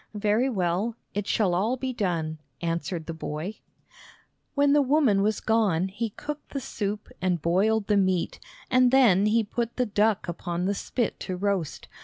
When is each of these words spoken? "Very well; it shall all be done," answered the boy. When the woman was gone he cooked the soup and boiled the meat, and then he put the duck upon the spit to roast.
"Very 0.15 0.49
well; 0.49 0.95
it 1.13 1.27
shall 1.27 1.53
all 1.53 1.77
be 1.77 1.93
done," 1.93 2.39
answered 2.59 3.05
the 3.05 3.13
boy. 3.13 3.59
When 4.55 4.73
the 4.73 4.81
woman 4.81 5.21
was 5.21 5.39
gone 5.39 5.89
he 5.89 6.09
cooked 6.09 6.53
the 6.53 6.59
soup 6.59 7.09
and 7.21 7.39
boiled 7.39 7.85
the 7.85 7.97
meat, 7.97 8.39
and 8.71 8.89
then 8.89 9.27
he 9.27 9.43
put 9.43 9.75
the 9.75 9.85
duck 9.85 10.27
upon 10.27 10.65
the 10.65 10.73
spit 10.73 11.19
to 11.19 11.35
roast. 11.37 11.87